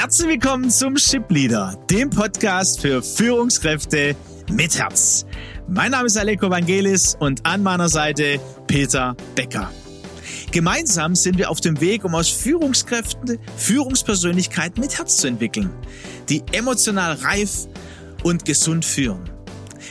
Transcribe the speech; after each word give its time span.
Herzlich 0.00 0.28
willkommen 0.28 0.70
zum 0.70 0.96
Ship 0.96 1.28
Leader, 1.28 1.76
dem 1.90 2.08
Podcast 2.08 2.80
für 2.80 3.02
Führungskräfte 3.02 4.14
mit 4.48 4.78
Herz. 4.78 5.26
Mein 5.66 5.90
Name 5.90 6.06
ist 6.06 6.16
Aleko 6.16 6.48
Vangelis 6.48 7.16
und 7.18 7.44
an 7.44 7.64
meiner 7.64 7.88
Seite 7.88 8.38
Peter 8.68 9.16
Becker. 9.34 9.72
Gemeinsam 10.52 11.16
sind 11.16 11.36
wir 11.36 11.50
auf 11.50 11.60
dem 11.60 11.80
Weg, 11.80 12.04
um 12.04 12.14
aus 12.14 12.28
Führungskräften 12.28 13.40
Führungspersönlichkeiten 13.56 14.80
mit 14.80 14.96
Herz 14.96 15.16
zu 15.16 15.26
entwickeln, 15.26 15.74
die 16.28 16.44
emotional 16.52 17.14
reif 17.14 17.66
und 18.22 18.44
gesund 18.44 18.84
führen. 18.84 19.28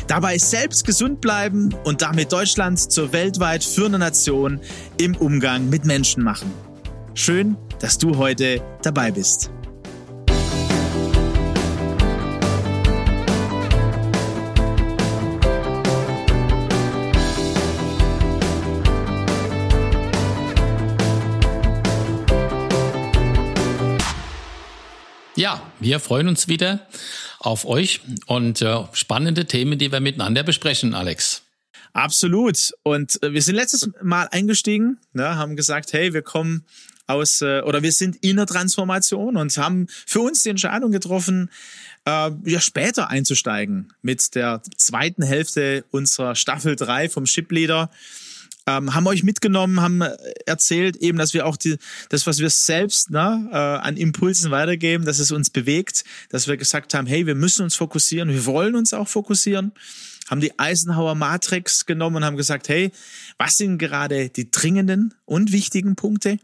Dabei 0.08 0.38
selbst 0.38 0.86
gesund 0.86 1.20
bleiben 1.20 1.76
und 1.84 2.02
damit 2.02 2.32
Deutschland 2.32 2.80
zur 2.80 3.12
weltweit 3.12 3.62
führenden 3.62 4.00
Nation 4.00 4.62
im 5.02 5.18
Umgang 5.18 5.68
mit 5.68 5.84
Menschen 5.84 6.24
machen. 6.24 6.50
Schön, 7.14 7.58
dass 7.82 7.98
du 7.98 8.16
heute 8.16 8.62
dabei 8.82 9.12
bist. 9.12 9.52
Wir 25.80 26.00
freuen 26.00 26.28
uns 26.28 26.48
wieder 26.48 26.88
auf 27.40 27.66
euch 27.66 28.02
und 28.26 28.62
äh, 28.62 28.84
spannende 28.94 29.46
Themen, 29.46 29.78
die 29.78 29.92
wir 29.92 30.00
miteinander 30.00 30.44
besprechen, 30.44 30.94
Alex. 30.94 31.44
Absolut. 31.94 32.74
Und 32.84 33.22
äh, 33.24 33.34
wir 33.34 33.42
sind 33.42 33.56
letztes 33.56 33.90
Mal 34.02 34.28
eingestiegen, 34.32 35.00
ne, 35.14 35.36
haben 35.36 35.56
gesagt, 35.56 35.94
hey, 35.94 36.14
wir 36.14 36.22
kommen 36.22 36.66
aus 37.08 37.42
äh, 37.42 37.62
oder 37.62 37.82
wir 37.82 37.92
sind 37.92 38.18
in 38.18 38.36
der 38.36 38.46
Transformation 38.46 39.38
und 39.38 39.58
haben 39.58 39.88
für 39.90 40.20
uns 40.20 40.44
die 40.44 40.50
Entscheidung 40.50 40.92
getroffen, 40.92 41.50
äh, 42.06 42.32
ja 42.46 42.60
später 42.60 43.10
einzusteigen 43.10 43.94
mit 44.02 44.36
der 44.36 44.62
zweiten 44.76 45.24
Hälfte 45.24 45.86
unserer 45.92 46.36
Staffel 46.36 46.76
3 46.76 47.10
vom 47.10 47.26
Ship 47.26 47.50
Leader 47.52 47.90
ähm, 48.68 48.94
haben 48.94 49.08
euch 49.08 49.24
mitgenommen, 49.24 49.82
haben 49.82 50.02
äh, 50.02 50.16
erzählt 50.46 50.98
eben, 50.98 51.18
dass 51.18 51.34
wir 51.34 51.46
auch 51.46 51.58
die, 51.58 51.78
das, 52.10 52.28
was 52.28 52.40
wir 52.40 52.50
selbst 52.50 53.10
ne, 53.10 53.50
äh, 53.52 53.56
an 53.56 53.98
Impulsen 53.98 54.52
weitergeben, 54.52 55.06
dass 55.06 55.20
es 55.20 55.32
uns 55.32 55.50
bewegt, 55.50 56.04
dass 56.30 56.48
wir 56.48 56.58
gesagt 56.58 56.94
haben, 56.94 57.08
hey, 57.08 57.26
wir 57.26 57.36
müssen 57.36 57.64
uns 57.64 57.76
fokussieren, 57.76 58.30
wir 58.30 58.46
wollen 58.46 58.76
uns 58.76 58.94
auch 58.94 59.08
fokussieren, 59.08 59.72
haben 60.30 60.42
die 60.42 60.60
Eisenhower 60.60 61.16
Matrix 61.16 61.86
genommen 61.86 62.18
und 62.18 62.26
haben 62.26 62.38
gesagt, 62.38 62.68
hey, 62.68 62.92
was 63.38 63.58
sind 63.58 63.78
gerade 63.78 64.30
die 64.30 64.52
dringenden 64.52 65.14
und 65.26 65.54
wichtigen 65.54 65.96
Punkte? 65.96 66.38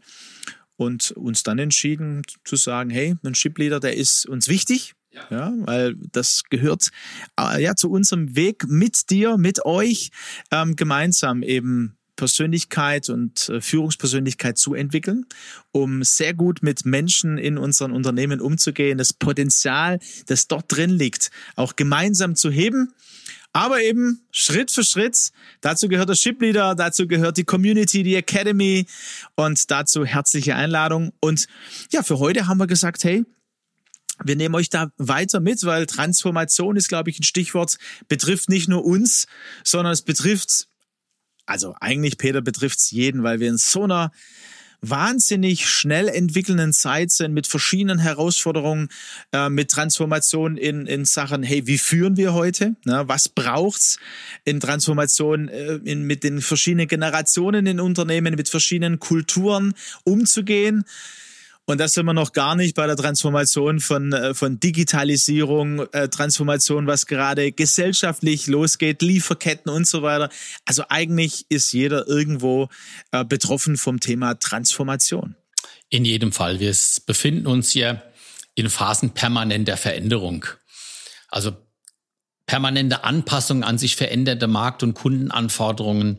Und 0.76 1.12
uns 1.12 1.44
dann 1.44 1.60
entschieden 1.60 2.22
zu 2.44 2.56
sagen, 2.56 2.90
hey, 2.90 3.14
ein 3.22 3.36
Shipleader, 3.36 3.78
der 3.78 3.96
ist 3.96 4.26
uns 4.26 4.48
wichtig, 4.48 4.94
ja. 5.12 5.26
ja, 5.30 5.52
weil 5.58 5.94
das 6.10 6.42
gehört 6.50 6.90
äh, 7.38 7.62
ja 7.62 7.76
zu 7.76 7.90
unserem 7.90 8.34
Weg 8.34 8.66
mit 8.66 9.10
dir, 9.10 9.36
mit 9.36 9.64
euch 9.64 10.10
ähm, 10.50 10.74
gemeinsam 10.74 11.44
eben 11.44 11.96
Persönlichkeit 12.16 13.08
und 13.08 13.48
äh, 13.48 13.60
Führungspersönlichkeit 13.60 14.58
zu 14.58 14.74
entwickeln, 14.74 15.26
um 15.72 16.02
sehr 16.02 16.34
gut 16.34 16.62
mit 16.62 16.84
Menschen 16.84 17.38
in 17.38 17.58
unseren 17.58 17.92
Unternehmen 17.92 18.40
umzugehen, 18.40 18.98
das 18.98 19.12
Potenzial, 19.12 19.98
das 20.26 20.46
dort 20.46 20.74
drin 20.74 20.90
liegt, 20.90 21.30
auch 21.56 21.76
gemeinsam 21.76 22.36
zu 22.36 22.50
heben. 22.50 22.92
Aber 23.52 23.80
eben 23.80 24.20
Schritt 24.32 24.72
für 24.72 24.82
Schritt. 24.82 25.30
Dazu 25.60 25.88
gehört 25.88 26.08
der 26.08 26.16
Ship 26.16 26.40
Leader, 26.40 26.74
dazu 26.74 27.06
gehört 27.06 27.36
die 27.36 27.44
Community, 27.44 28.02
die 28.02 28.16
Academy 28.16 28.86
und 29.36 29.70
dazu 29.70 30.04
herzliche 30.04 30.56
Einladung. 30.56 31.12
Und 31.20 31.46
ja, 31.92 32.02
für 32.02 32.18
heute 32.18 32.48
haben 32.48 32.58
wir 32.58 32.66
gesagt, 32.66 33.04
hey, 33.04 33.24
wir 34.24 34.36
nehmen 34.36 34.54
euch 34.56 34.70
da 34.70 34.90
weiter 34.96 35.38
mit, 35.38 35.64
weil 35.64 35.86
Transformation 35.86 36.76
ist, 36.76 36.88
glaube 36.88 37.10
ich, 37.10 37.18
ein 37.18 37.24
Stichwort, 37.24 37.78
betrifft 38.08 38.48
nicht 38.48 38.68
nur 38.68 38.84
uns, 38.84 39.26
sondern 39.62 39.92
es 39.92 40.02
betrifft 40.02 40.68
also 41.46 41.74
eigentlich, 41.80 42.18
Peter, 42.18 42.40
betrifft 42.40 42.78
es 42.78 42.90
jeden, 42.90 43.22
weil 43.22 43.40
wir 43.40 43.48
in 43.48 43.58
so 43.58 43.84
einer 43.84 44.12
wahnsinnig 44.90 45.68
schnell 45.68 46.08
entwickelnden 46.08 46.72
Zeit 46.72 47.10
sind 47.10 47.32
mit 47.32 47.46
verschiedenen 47.46 47.98
Herausforderungen, 47.98 48.88
äh, 49.32 49.48
mit 49.48 49.70
Transformation 49.70 50.56
in, 50.56 50.86
in 50.86 51.04
Sachen, 51.04 51.42
hey, 51.42 51.66
wie 51.66 51.78
führen 51.78 52.16
wir 52.16 52.34
heute? 52.34 52.76
Ne? 52.84 53.04
Was 53.06 53.28
braucht's 53.28 53.98
in 54.44 54.60
Transformation 54.60 55.48
äh, 55.48 55.76
in, 55.84 56.02
mit 56.02 56.22
den 56.22 56.40
verschiedenen 56.40 56.88
Generationen 56.88 57.66
in 57.66 57.80
Unternehmen, 57.80 58.34
mit 58.34 58.48
verschiedenen 58.48 58.98
Kulturen 58.98 59.74
umzugehen? 60.04 60.84
Und 61.66 61.78
das 61.78 61.94
sind 61.94 62.04
wir 62.04 62.12
noch 62.12 62.32
gar 62.32 62.56
nicht 62.56 62.74
bei 62.74 62.86
der 62.86 62.96
Transformation 62.96 63.80
von, 63.80 64.12
äh, 64.12 64.34
von 64.34 64.60
Digitalisierung, 64.60 65.86
äh, 65.92 66.08
Transformation, 66.08 66.86
was 66.86 67.06
gerade 67.06 67.52
gesellschaftlich 67.52 68.46
losgeht, 68.46 69.00
Lieferketten 69.00 69.72
und 69.72 69.86
so 69.86 70.02
weiter. 70.02 70.28
Also 70.66 70.84
eigentlich 70.90 71.46
ist 71.48 71.72
jeder 71.72 72.06
irgendwo 72.06 72.68
äh, 73.12 73.24
betroffen 73.24 73.78
vom 73.78 73.98
Thema 73.98 74.34
Transformation. 74.34 75.36
In 75.88 76.04
jedem 76.04 76.32
Fall. 76.32 76.60
Wir 76.60 76.74
befinden 77.06 77.46
uns 77.46 77.70
hier 77.70 78.02
in 78.54 78.68
Phasen 78.68 79.10
permanenter 79.10 79.78
Veränderung. 79.78 80.44
Also 81.28 81.56
permanente 82.46 83.04
Anpassung 83.04 83.64
an 83.64 83.78
sich 83.78 83.96
veränderte 83.96 84.46
Markt- 84.48 84.82
und 84.82 84.94
Kundenanforderungen 84.94 86.18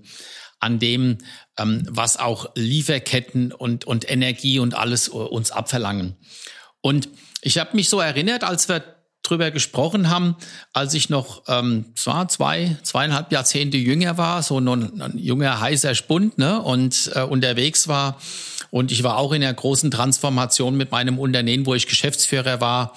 an 0.65 0.79
dem, 0.79 1.19
ähm, 1.57 1.83
was 1.89 2.17
auch 2.17 2.49
Lieferketten 2.55 3.51
und, 3.51 3.85
und 3.85 4.09
Energie 4.09 4.57
und 4.59 4.73
alles 4.73 5.07
uns 5.07 5.51
abverlangen. 5.51 6.17
Und 6.81 7.07
ich 7.41 7.59
habe 7.59 7.75
mich 7.75 7.87
so 7.87 7.99
erinnert, 7.99 8.43
als 8.43 8.67
wir 8.67 8.83
drüber 9.21 9.51
gesprochen 9.51 10.09
haben, 10.09 10.35
als 10.73 10.93
ich 10.93 11.09
noch 11.09 11.43
ähm, 11.47 11.85
zwar 11.95 12.27
zwei, 12.27 12.77
zweieinhalb 12.83 13.31
Jahrzehnte 13.31 13.77
jünger 13.77 14.17
war, 14.17 14.43
so 14.43 14.59
ein, 14.59 14.67
ein 14.67 15.17
junger 15.17 15.59
heißer 15.59 15.95
Spund, 15.95 16.37
ne, 16.37 16.61
und 16.61 17.11
äh, 17.13 17.21
unterwegs 17.21 17.87
war. 17.87 18.19
Und 18.71 18.91
ich 18.91 19.03
war 19.03 19.17
auch 19.17 19.31
in 19.31 19.43
einer 19.43 19.53
großen 19.53 19.91
Transformation 19.91 20.75
mit 20.75 20.91
meinem 20.91 21.19
Unternehmen, 21.19 21.65
wo 21.65 21.75
ich 21.75 21.87
Geschäftsführer 21.87 22.61
war 22.61 22.95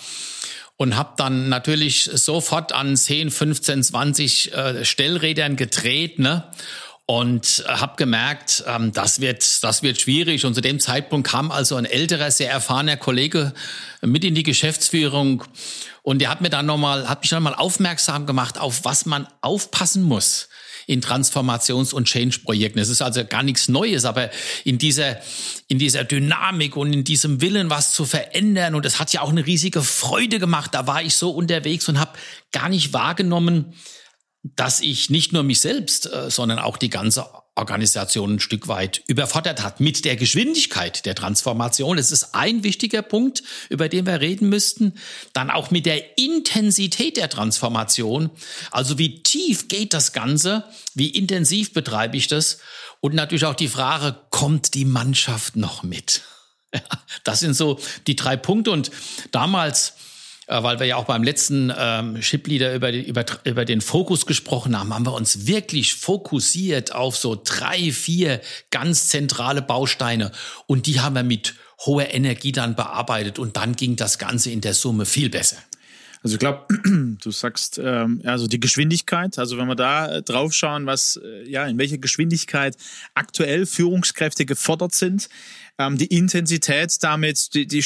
und 0.78 0.96
habe 0.96 1.14
dann 1.16 1.48
natürlich 1.48 2.04
sofort 2.14 2.72
an 2.72 2.96
10, 2.96 3.30
15, 3.30 3.82
20 3.82 4.54
äh, 4.54 4.84
Stellrädern 4.84 5.56
gedreht, 5.56 6.18
ne? 6.18 6.44
Und 7.10 7.64
habe 7.66 7.96
gemerkt, 7.96 8.64
ähm, 8.66 8.92
das 8.92 9.20
wird 9.22 9.64
das 9.64 9.82
wird 9.82 9.98
schwierig. 9.98 10.44
Und 10.44 10.54
zu 10.54 10.60
dem 10.60 10.78
Zeitpunkt 10.78 11.26
kam 11.26 11.50
also 11.50 11.76
ein 11.76 11.86
älterer, 11.86 12.30
sehr 12.30 12.50
erfahrener 12.50 12.98
Kollege 12.98 13.54
mit 14.02 14.26
in 14.26 14.34
die 14.34 14.42
Geschäftsführung 14.42 15.42
und 16.02 16.18
der 16.20 16.28
hat 16.28 16.42
mir 16.42 16.50
dann 16.50 16.66
nochmal, 16.66 17.08
hat 17.08 17.22
mich 17.22 17.30
dann 17.30 17.42
mal 17.42 17.54
aufmerksam 17.54 18.26
gemacht, 18.26 18.58
auf 18.58 18.84
was 18.84 19.06
man 19.06 19.26
aufpassen 19.40 20.02
muss 20.02 20.50
in 20.86 21.02
Transformations- 21.02 21.94
und 21.94 22.06
Change-Projekten. 22.06 22.78
Es 22.78 22.90
ist 22.90 23.00
also 23.00 23.24
gar 23.24 23.42
nichts 23.42 23.68
Neues, 23.68 24.04
aber 24.04 24.30
in 24.64 24.76
dieser, 24.76 25.18
in 25.66 25.78
dieser 25.78 26.04
Dynamik 26.04 26.76
und 26.76 26.92
in 26.92 27.04
diesem 27.04 27.40
Willen, 27.40 27.70
was 27.70 27.92
zu 27.92 28.04
verändern. 28.04 28.74
Und 28.74 28.84
es 28.84 28.98
hat 28.98 29.12
ja 29.14 29.22
auch 29.22 29.30
eine 29.30 29.46
riesige 29.46 29.82
Freude 29.82 30.38
gemacht. 30.38 30.74
Da 30.74 30.86
war 30.86 31.02
ich 31.02 31.14
so 31.14 31.30
unterwegs 31.30 31.88
und 31.88 31.98
habe 31.98 32.18
gar 32.52 32.68
nicht 32.68 32.92
wahrgenommen, 32.92 33.74
dass 34.56 34.80
ich 34.80 35.10
nicht 35.10 35.32
nur 35.32 35.42
mich 35.42 35.60
selbst, 35.60 36.12
äh, 36.12 36.30
sondern 36.30 36.58
auch 36.58 36.76
die 36.76 36.90
ganze 36.90 37.26
Organisation 37.58 38.34
ein 38.34 38.40
Stück 38.40 38.68
weit 38.68 39.02
überfordert 39.08 39.62
hat 39.62 39.80
mit 39.80 40.04
der 40.04 40.16
Geschwindigkeit 40.16 41.04
der 41.04 41.14
Transformation. 41.14 41.96
Das 41.96 42.12
ist 42.12 42.34
ein 42.34 42.62
wichtiger 42.62 43.02
Punkt, 43.02 43.42
über 43.68 43.88
den 43.88 44.06
wir 44.06 44.20
reden 44.20 44.48
müssten. 44.48 44.94
Dann 45.32 45.50
auch 45.50 45.70
mit 45.70 45.84
der 45.84 46.18
Intensität 46.18 47.16
der 47.16 47.28
Transformation. 47.28 48.30
Also 48.70 48.96
wie 48.98 49.22
tief 49.22 49.68
geht 49.68 49.92
das 49.92 50.12
Ganze? 50.12 50.64
Wie 50.94 51.10
intensiv 51.10 51.72
betreibe 51.72 52.16
ich 52.16 52.28
das? 52.28 52.58
Und 53.00 53.14
natürlich 53.14 53.44
auch 53.44 53.54
die 53.54 53.68
Frage, 53.68 54.16
kommt 54.30 54.74
die 54.74 54.84
Mannschaft 54.84 55.56
noch 55.56 55.82
mit? 55.82 56.22
Das 57.24 57.40
sind 57.40 57.54
so 57.54 57.78
die 58.06 58.16
drei 58.16 58.36
Punkte. 58.36 58.70
Und 58.70 58.90
damals 59.32 59.94
weil 60.48 60.80
wir 60.80 60.86
ja 60.86 60.96
auch 60.96 61.04
beim 61.04 61.22
letzten 61.22 61.72
ähm, 61.76 62.22
Shipleader 62.22 62.74
über, 62.74 62.92
über, 62.92 63.24
über 63.44 63.64
den 63.64 63.80
Fokus 63.80 64.26
gesprochen 64.26 64.78
haben, 64.78 64.94
haben 64.94 65.06
wir 65.06 65.12
uns 65.12 65.46
wirklich 65.46 65.94
fokussiert 65.94 66.94
auf 66.94 67.16
so 67.16 67.40
drei, 67.42 67.92
vier 67.92 68.40
ganz 68.70 69.08
zentrale 69.08 69.62
Bausteine 69.62 70.32
und 70.66 70.86
die 70.86 71.00
haben 71.00 71.14
wir 71.14 71.22
mit 71.22 71.54
hoher 71.84 72.12
Energie 72.12 72.52
dann 72.52 72.74
bearbeitet 72.74 73.38
und 73.38 73.56
dann 73.56 73.76
ging 73.76 73.96
das 73.96 74.18
Ganze 74.18 74.50
in 74.50 74.60
der 74.60 74.74
Summe 74.74 75.04
viel 75.04 75.30
besser. 75.30 75.58
Also 76.22 76.34
ich 76.34 76.40
glaube, 76.40 76.66
du 77.22 77.30
sagst 77.30 77.80
ähm, 77.82 78.22
also 78.24 78.46
die 78.46 78.60
Geschwindigkeit. 78.60 79.38
Also 79.38 79.56
wenn 79.56 79.68
wir 79.68 79.76
da 79.76 80.16
äh, 80.16 80.22
drauf 80.22 80.52
schauen, 80.52 80.86
was 80.86 81.20
äh, 81.22 81.48
ja 81.48 81.66
in 81.66 81.78
welcher 81.78 81.98
Geschwindigkeit 81.98 82.76
aktuell 83.14 83.66
Führungskräfte 83.66 84.44
gefordert 84.44 84.94
sind, 84.94 85.28
ähm, 85.78 85.96
die 85.96 86.06
Intensität 86.06 86.96
damit, 87.02 87.54
die, 87.54 87.66
die 87.66 87.84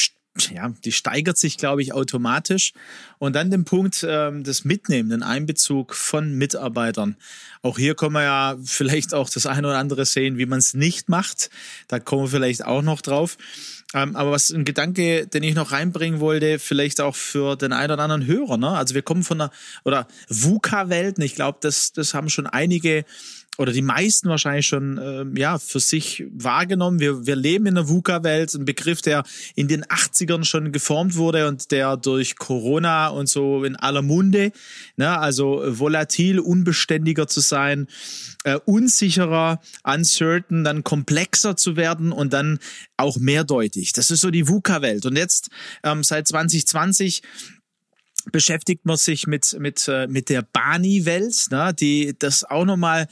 ja, 0.50 0.72
die 0.84 0.92
steigert 0.92 1.36
sich, 1.36 1.58
glaube 1.58 1.82
ich, 1.82 1.92
automatisch. 1.92 2.72
Und 3.18 3.34
dann 3.36 3.50
den 3.50 3.64
Punkt 3.64 4.04
ähm, 4.08 4.44
des 4.44 4.64
Mitnehmen, 4.64 5.10
den 5.10 5.22
Einbezug 5.22 5.94
von 5.94 6.34
Mitarbeitern. 6.34 7.16
Auch 7.60 7.78
hier 7.78 7.94
können 7.94 8.14
wir 8.14 8.22
ja 8.22 8.56
vielleicht 8.64 9.14
auch 9.14 9.28
das 9.28 9.46
eine 9.46 9.68
oder 9.68 9.78
andere 9.78 10.04
sehen, 10.04 10.38
wie 10.38 10.46
man 10.46 10.58
es 10.58 10.74
nicht 10.74 11.08
macht. 11.08 11.50
Da 11.88 12.00
kommen 12.00 12.24
wir 12.24 12.30
vielleicht 12.30 12.64
auch 12.64 12.82
noch 12.82 13.02
drauf. 13.02 13.36
Ähm, 13.94 14.16
aber 14.16 14.30
was 14.30 14.50
ein 14.50 14.64
Gedanke, 14.64 15.26
den 15.26 15.42
ich 15.42 15.54
noch 15.54 15.72
reinbringen 15.72 16.20
wollte, 16.20 16.58
vielleicht 16.58 17.00
auch 17.00 17.14
für 17.14 17.56
den 17.56 17.72
einen 17.72 17.92
oder 17.92 18.02
anderen 18.02 18.26
Hörer. 18.26 18.56
Ne? 18.56 18.70
Also 18.70 18.94
wir 18.94 19.02
kommen 19.02 19.22
von 19.22 19.40
einer 19.40 19.50
oder 19.84 20.08
VUCA-Welt. 20.28 21.18
Ich 21.18 21.34
glaube, 21.34 21.58
das, 21.60 21.92
das 21.92 22.14
haben 22.14 22.30
schon 22.30 22.46
einige 22.46 23.04
oder 23.58 23.72
die 23.72 23.82
meisten 23.82 24.30
wahrscheinlich 24.30 24.66
schon 24.66 24.96
äh, 24.96 25.24
ja 25.38 25.58
für 25.58 25.78
sich 25.78 26.24
wahrgenommen. 26.32 27.00
Wir, 27.00 27.26
wir 27.26 27.36
leben 27.36 27.66
in 27.66 27.74
der 27.74 27.88
VUCA-Welt, 27.88 28.54
ein 28.54 28.64
Begriff, 28.64 29.02
der 29.02 29.24
in 29.54 29.68
den 29.68 29.84
80ern 29.84 30.44
schon 30.44 30.72
geformt 30.72 31.16
wurde 31.16 31.46
und 31.46 31.70
der 31.70 31.98
durch 31.98 32.36
Corona 32.36 33.08
und 33.08 33.28
so 33.28 33.62
in 33.64 33.76
aller 33.76 34.00
Munde, 34.00 34.52
ne, 34.96 35.18
also 35.18 35.62
volatil, 35.66 36.40
unbeständiger 36.40 37.28
zu 37.28 37.40
sein, 37.40 37.88
äh, 38.44 38.58
unsicherer, 38.64 39.60
uncertain, 39.84 40.64
dann 40.64 40.82
komplexer 40.82 41.54
zu 41.54 41.76
werden 41.76 42.10
und 42.10 42.32
dann 42.32 42.58
auch 42.96 43.18
mehrdeutig. 43.18 43.92
Das 43.92 44.10
ist 44.10 44.22
so 44.22 44.30
die 44.30 44.48
VUCA-Welt. 44.48 45.04
Und 45.04 45.16
jetzt 45.16 45.50
ähm, 45.82 46.02
seit 46.02 46.26
2020 46.26 47.22
beschäftigt 48.30 48.84
man 48.86 48.96
sich 48.96 49.26
mit, 49.26 49.56
mit, 49.58 49.88
äh, 49.88 50.06
mit 50.06 50.28
der 50.28 50.42
Bani-Welt, 50.42 51.46
ne, 51.50 51.74
die 51.78 52.14
das 52.18 52.44
auch 52.44 52.64
nochmal, 52.64 53.08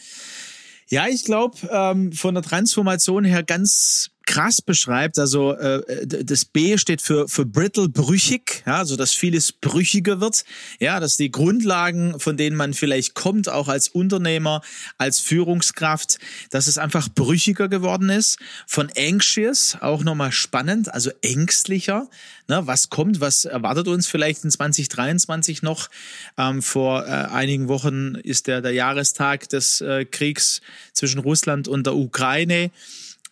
ja, 0.89 1.09
ich 1.09 1.25
glaube, 1.25 1.57
ähm, 1.71 2.13
von 2.13 2.35
der 2.35 2.43
Transformation 2.43 3.25
her 3.25 3.43
ganz 3.43 4.10
krass 4.27 4.63
beschreibt. 4.63 5.19
Also 5.19 5.55
äh, 5.55 6.07
das 6.07 6.45
B 6.45 6.79
steht 6.79 7.03
für, 7.03 7.29
für 7.29 7.45
brittle, 7.45 7.89
brüchig, 7.89 8.63
ja, 8.67 8.77
also 8.77 8.97
dass 8.97 9.13
vieles 9.13 9.53
brüchiger 9.53 10.21
wird. 10.21 10.45
Ja, 10.79 11.01
dass 11.01 11.17
die 11.17 11.31
Grundlagen, 11.31 12.19
von 12.21 12.37
denen 12.37 12.57
man 12.57 12.75
vielleicht 12.75 13.15
kommt, 13.15 13.49
auch 13.49 13.69
als 13.69 13.89
Unternehmer, 13.89 14.63
als 14.99 15.21
Führungskraft, 15.21 16.19
dass 16.51 16.67
es 16.67 16.79
einfach 16.79 17.09
brüchiger 17.09 17.69
geworden 17.69 18.09
ist. 18.09 18.39
Von 18.67 18.91
anxious, 18.97 19.77
auch 19.81 20.05
nochmal 20.05 20.33
spannend, 20.33 20.93
also 20.93 21.11
ängstlicher. 21.23 22.09
Ne, 22.49 22.67
was 22.67 22.91
kommt, 22.91 23.21
was 23.21 23.45
erwartet 23.45 23.87
uns 23.87 24.09
vielleicht 24.09 24.43
in 24.45 24.51
2023 24.51 25.63
noch? 25.63 25.89
Ähm, 26.37 26.63
vor 26.63 27.07
äh, 27.07 27.11
einigen 27.11 27.69
Wochen 27.69 28.17
ist 28.17 28.49
der, 28.49 28.61
der 28.61 28.73
Jahrestag 28.73 29.49
des 29.49 29.81
äh, 29.81 30.05
Kriegs 30.05 30.61
zwischen 30.93 31.21
Russland 31.21 31.69
und 31.69 31.87
der 31.87 31.95
Ukraine 31.95 32.71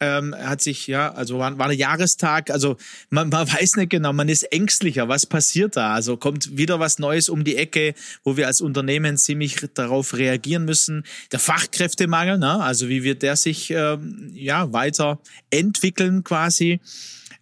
ähm, 0.01 0.35
hat 0.35 0.61
sich, 0.61 0.87
ja, 0.87 1.13
also 1.13 1.39
war, 1.39 1.59
war 1.59 1.69
ein 1.69 1.77
Jahrestag, 1.77 2.51
also 2.51 2.77
man, 3.11 3.29
man 3.29 3.49
weiß 3.53 3.77
nicht 3.77 3.91
genau, 3.91 4.13
man 4.13 4.29
ist 4.29 4.45
ängstlicher, 4.45 5.09
was 5.09 5.27
passiert 5.27 5.77
da? 5.77 5.95
Also 5.95 6.17
kommt 6.17 6.57
wieder 6.57 6.81
was 6.81 6.99
Neues 6.99 7.29
um 7.29 7.45
die 7.45 7.57
Ecke, 7.57 7.95
wo 8.25 8.37
wir 8.37 8.47
als 8.47 8.61
Unternehmen 8.61 9.17
ziemlich 9.17 9.57
darauf 9.75 10.15
reagieren 10.15 10.65
müssen. 10.65 11.05
Der 11.33 11.39
Fachkräftemangel, 11.39 12.39
ne? 12.39 12.63
also 12.63 12.89
wie 12.89 13.03
wird 13.03 13.23
der 13.23 13.37
sich 13.37 13.71
ähm, 13.71 14.31
ja 14.35 14.73
weiter 14.73 15.19
entwickeln 15.51 16.25
quasi? 16.25 16.81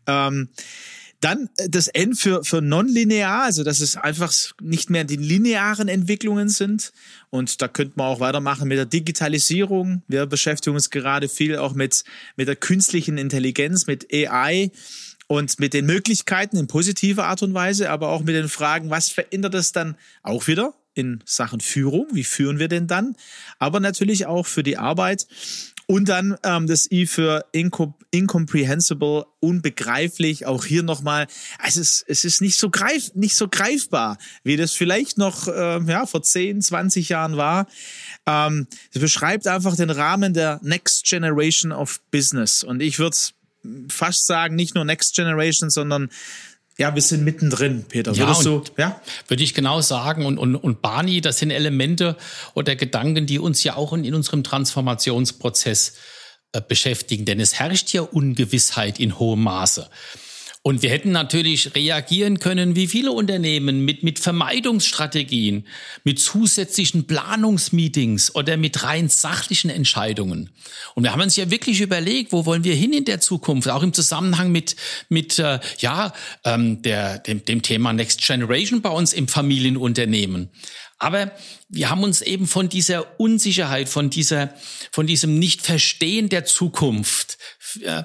Ähm, 0.07 0.49
dann 1.27 1.51
äh, 1.57 1.69
das 1.69 1.89
N 1.89 2.15
für, 2.15 2.45
für 2.45 2.63
nonlinear, 2.63 3.43
also 3.43 3.65
dass 3.65 3.81
es 3.81 3.97
einfach 3.97 4.33
nicht 4.63 4.91
mehr 4.91 5.05
die 5.05 5.17
linearen 5.17 5.89
Entwicklungen 5.89 6.49
sind. 6.49 6.93
Und 7.31 7.61
da 7.61 7.69
könnte 7.69 7.95
man 7.97 8.07
auch 8.07 8.21
weitermachen 8.21 8.69
mit 8.69 8.79
der 8.79 8.87
Digitalisierung. 8.87 10.03
Wir 10.07 10.27
beschäftigen 10.27 10.77
uns 10.77 10.91
gerade 10.91 11.29
viel 11.29 11.57
auch 11.57 11.75
mit, 11.75 12.05
mit 12.37 12.47
der 12.47 12.57
künstlichen 12.57 13.19
Intelligenz, 13.19 13.89
mit 13.89 14.07
AI 14.13 14.71
und 15.27 15.59
mit 15.59 15.75
den 15.75 15.87
Möglichkeiten 15.87 16.57
in 16.57 16.69
positiver 16.69 17.27
Art 17.27 17.43
und 17.43 17.53
Weise, 17.53 17.91
aber 17.91 18.11
auch 18.11 18.23
mit 18.23 18.37
den 18.37 18.49
Fragen, 18.49 18.91
was 18.91 19.09
verändert 19.09 19.55
es 19.55 19.73
dann 19.73 19.97
auch 20.23 20.47
wieder 20.47 20.75
in 20.95 21.23
Sachen 21.25 21.61
Führung? 21.61 22.07
Wie 22.13 22.25
führen 22.25 22.61
wir 22.61 22.69
denn 22.69 22.87
dann? 22.87 23.17
Aber 23.59 23.81
natürlich 23.81 24.27
auch 24.27 24.47
für 24.47 24.63
die 24.63 24.79
Arbeit. 24.79 25.27
Und 25.89 26.09
dann 26.09 26.37
ähm, 26.43 26.67
das 26.67 26.91
I 26.91 27.07
für 27.07 27.45
incom 27.53 27.95
incomprehensible, 28.11 29.27
unbegreiflich. 29.41 30.47
Auch 30.47 30.65
hier 30.65 30.83
nochmal, 30.83 31.27
es 31.65 31.77
ist, 31.77 32.05
es 32.09 32.25
ist 32.25 32.41
nicht 32.41 32.57
so 32.57 32.71
greif, 32.71 33.15
nicht 33.15 33.37
so 33.37 33.47
greifbar, 33.47 34.19
wie 34.43 34.57
das 34.57 34.73
vielleicht 34.73 35.19
noch 35.19 35.47
äh, 35.49 35.81
ja, 35.85 36.07
vor 36.07 36.23
10, 36.23 36.63
20 36.63 37.09
Jahren 37.11 37.37
war. 37.37 37.67
Ähm, 38.27 38.67
es 38.93 39.01
beschreibt 39.01 39.47
einfach 39.47 39.77
den 39.77 39.91
Rahmen 39.91 40.35
der 40.35 40.61
Next 40.63 41.05
Generation 41.05 41.73
of 41.73 42.01
Business. 42.11 42.65
Und 42.65 42.81
ich 42.81 42.99
würde 42.99 43.17
fast 43.89 44.27
sagen, 44.27 44.57
nicht 44.57 44.75
nur 44.75 44.85
Next 44.85 45.15
Generation, 45.15 45.71
sondern 45.71 46.11
ja, 46.79 46.95
wir 46.95 47.03
sind 47.03 47.25
mittendrin, 47.25 47.85
Peter. 47.89 48.13
Ja, 48.13 48.27
Würdest 48.27 48.45
du, 48.45 48.63
ja? 48.77 49.01
Würde 49.29 49.43
ich 49.43 49.55
genau 49.55 49.81
sagen. 49.81 50.27
Und, 50.27 50.39
und, 50.39 50.57
und 50.57 50.83
Barney, 50.83 51.23
das 51.23 51.39
sind 51.39 51.51
Elemente 51.51 52.17
oder 52.55 52.77
Gedanken, 52.77 53.27
die 53.27 53.39
uns 53.39 53.65
ja 53.65 53.77
auch 53.77 53.95
in, 53.95 54.05
in 54.05 54.15
unserem 54.15 54.45
Transformationsprozess 54.45 55.95
äh, 56.53 56.61
beschäftigen. 56.61 57.25
Denn 57.25 57.41
es 57.41 57.59
herrscht 57.59 57.93
ja 57.93 58.03
Ungewissheit 58.03 59.01
in 59.01 59.19
hohem 59.19 59.43
Maße. 59.43 59.89
Und 60.67 60.83
wir 60.83 60.91
hätten 60.91 61.13
natürlich 61.13 61.77
reagieren 61.77 62.41
können, 62.41 62.75
wie 62.75 62.89
viele 62.89 63.13
Unternehmen, 63.13 63.85
mit, 63.85 64.03
mit 64.03 64.19
Vermeidungsstrategien, 64.19 65.65
mit 66.03 66.19
zusätzlichen 66.19 67.07
Planungsmeetings 67.07 68.35
oder 68.35 68.57
mit 68.57 68.83
rein 68.83 69.09
sachlichen 69.09 69.71
Entscheidungen. 69.71 70.51
Und 70.97 71.05
wir 71.05 71.13
haben 71.13 71.21
uns 71.21 71.37
ja 71.37 71.53
wirklich 71.53 71.81
überlegt, 71.81 72.33
wo 72.33 72.47
wollen 72.47 72.65
wir 72.65 72.75
hin 72.75 72.93
in 72.93 73.05
der 73.05 73.21
Zukunft, 73.21 73.69
auch 73.69 73.85
im 73.85 73.93
Zusammenhang 73.93 74.51
mit, 74.51 74.75
mit 75.09 75.39
äh, 75.39 75.61
ja, 75.79 76.13
ähm, 76.45 76.83
der, 76.83 77.21
dem, 77.21 77.45
dem 77.45 77.63
Thema 77.63 77.93
Next 77.93 78.27
Generation 78.27 78.83
bei 78.83 78.91
uns 78.91 79.13
im 79.13 79.29
Familienunternehmen. 79.29 80.51
Aber 80.99 81.31
wir 81.69 81.91
haben 81.91 82.03
uns 82.03 82.23
eben 82.23 82.49
von 82.49 82.69
dieser 82.69 83.21
Unsicherheit, 83.21 83.89
von 83.89 84.11
dieser, 84.11 84.53
von 84.91 85.07
diesem 85.07 85.39
Nicht-Verstehen 85.39 86.29
der 86.29 86.45
Zukunft, 86.45 87.39
äh, 87.83 88.03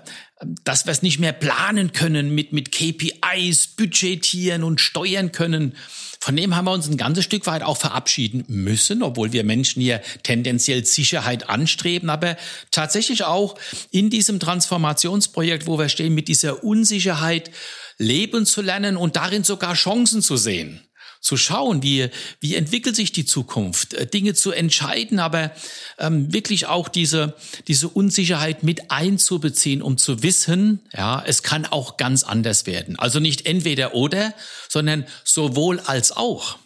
dass 0.64 0.86
wir 0.86 0.92
es 0.92 1.02
nicht 1.02 1.20
mehr 1.20 1.34
planen 1.34 1.92
können 1.92 2.34
mit, 2.34 2.54
mit 2.54 2.72
KPIs, 2.72 3.68
budgetieren 3.68 4.64
und 4.64 4.82
steuern 4.82 5.32
können. 5.32 5.76
Von 6.20 6.36
dem 6.36 6.56
haben 6.56 6.66
wir 6.66 6.72
uns 6.72 6.88
ein 6.88 6.98
ganzes 6.98 7.26
Stück 7.26 7.48
weit 7.48 7.64
auch 7.64 7.78
verabschieden 7.78 8.44
müssen, 8.48 9.02
obwohl 9.02 9.34
wir 9.34 9.44
Menschen 9.44 9.82
hier 9.82 10.02
tendenziell 10.24 10.86
Sicherheit 10.86 11.50
anstreben, 11.50 12.10
aber 12.10 12.38
tatsächlich 12.70 13.24
auch 13.24 13.56
in 13.92 14.10
diesem 14.10 14.40
Transformationsprojekt, 14.40 15.66
wo 15.66 15.80
wir 15.80 15.90
stehen, 15.90 16.14
mit 16.14 16.28
dieser 16.28 16.64
Unsicherheit 16.64 17.52
leben 17.98 18.46
zu 18.46 18.62
lernen 18.62 18.98
und 18.98 19.16
darin 19.16 19.44
sogar 19.44 19.74
Chancen 19.74 20.22
zu 20.22 20.38
sehen 20.38 20.82
zu 21.22 21.38
schauen, 21.38 21.84
wie, 21.84 22.10
wie 22.40 22.56
entwickelt 22.56 22.96
sich 22.96 23.12
die 23.12 23.26
Zukunft, 23.26 23.94
äh, 23.94 24.08
Dinge 24.08 24.34
zu 24.34 24.52
entscheiden, 24.52 25.20
aber 25.20 25.52
ähm, 26.00 26.34
wirklich 26.34 26.66
auch 26.66 26.90
diese, 26.90 27.36
diese 27.68 27.88
Unsicherheit 27.88 28.64
mit 28.64 28.92
einzubeziehen, 28.92 29.82
um 29.82 29.98
zu 29.98 30.24
wissen, 30.24 30.82
ja, 30.96 31.24
es 31.26 31.44
kann 31.44 31.66
auch 31.66 31.98
ganz 31.98 32.24
anders 32.24 32.66
werden. 32.66 32.98
Also 32.98 33.20
nicht 33.20 33.46
entweder 33.46 33.94
oder, 33.94 34.34
sondern 34.68 35.06
sowohl 35.24 35.80
als 35.80 36.12
auch. 36.12 36.58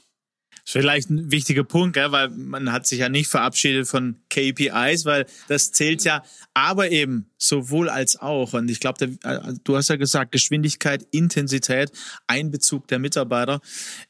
Vielleicht 0.67 1.11
ein 1.11 1.31
wichtiger 1.31 1.63
Punkt, 1.63 1.93
gell? 1.93 2.11
weil 2.11 2.29
man 2.29 2.71
hat 2.71 2.87
sich 2.87 2.97
ja 2.97 3.07
nicht 3.07 3.29
verabschiedet 3.29 3.87
von 3.87 4.15
KPIs, 4.31 5.05
weil 5.05 5.27
das 5.47 5.71
zählt 5.71 6.03
ja, 6.03 6.23
aber 6.55 6.89
eben 6.89 7.29
sowohl 7.37 7.87
als 7.87 8.19
auch. 8.19 8.53
Und 8.53 8.71
ich 8.71 8.79
glaube, 8.79 9.15
äh, 9.23 9.53
du 9.63 9.77
hast 9.77 9.89
ja 9.89 9.95
gesagt, 9.95 10.31
Geschwindigkeit, 10.31 11.05
Intensität, 11.11 11.91
Einbezug 12.25 12.87
der 12.87 12.97
Mitarbeiter. 12.97 13.61